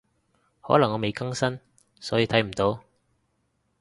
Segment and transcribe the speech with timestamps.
[0.63, 1.59] 可能我未更新，
[1.99, 2.83] 所以睇唔到